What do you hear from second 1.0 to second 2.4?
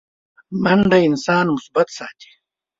انسان مثبت ساتي